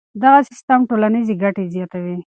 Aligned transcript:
دغه 0.23 0.39
سیستم 0.49 0.79
ټولنیزې 0.89 1.33
ګټې 1.43 1.63
زیاتوي. 1.75 2.17